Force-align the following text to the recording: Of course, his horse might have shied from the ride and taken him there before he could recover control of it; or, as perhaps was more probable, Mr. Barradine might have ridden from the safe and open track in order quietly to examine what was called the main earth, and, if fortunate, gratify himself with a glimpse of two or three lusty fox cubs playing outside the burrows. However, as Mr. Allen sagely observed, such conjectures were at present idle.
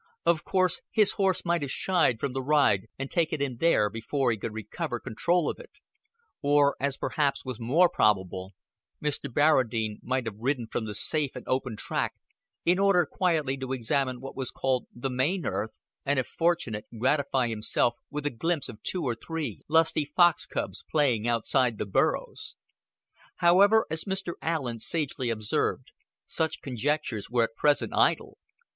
Of 0.25 0.43
course, 0.43 0.81
his 0.89 1.11
horse 1.11 1.45
might 1.45 1.61
have 1.61 1.69
shied 1.69 2.19
from 2.19 2.33
the 2.33 2.41
ride 2.41 2.87
and 2.97 3.11
taken 3.11 3.39
him 3.39 3.57
there 3.57 3.87
before 3.87 4.31
he 4.31 4.37
could 4.39 4.51
recover 4.51 4.99
control 4.99 5.47
of 5.47 5.59
it; 5.59 5.73
or, 6.41 6.75
as 6.79 6.97
perhaps 6.97 7.45
was 7.45 7.59
more 7.59 7.87
probable, 7.87 8.53
Mr. 8.99 9.31
Barradine 9.31 9.99
might 10.01 10.25
have 10.25 10.39
ridden 10.39 10.65
from 10.65 10.85
the 10.85 10.95
safe 10.95 11.35
and 11.35 11.47
open 11.47 11.75
track 11.77 12.15
in 12.65 12.79
order 12.79 13.05
quietly 13.05 13.55
to 13.57 13.73
examine 13.73 14.21
what 14.21 14.35
was 14.35 14.49
called 14.49 14.87
the 14.91 15.11
main 15.11 15.45
earth, 15.45 15.79
and, 16.03 16.17
if 16.17 16.25
fortunate, 16.25 16.85
gratify 16.97 17.47
himself 17.47 17.93
with 18.09 18.25
a 18.25 18.31
glimpse 18.31 18.69
of 18.69 18.81
two 18.81 19.03
or 19.03 19.13
three 19.13 19.61
lusty 19.67 20.03
fox 20.03 20.47
cubs 20.47 20.83
playing 20.89 21.27
outside 21.27 21.77
the 21.77 21.85
burrows. 21.85 22.55
However, 23.35 23.85
as 23.91 24.05
Mr. 24.05 24.33
Allen 24.41 24.79
sagely 24.79 25.29
observed, 25.29 25.91
such 26.25 26.61
conjectures 26.63 27.29
were 27.29 27.43
at 27.43 27.55
present 27.55 27.93
idle. 27.93 28.39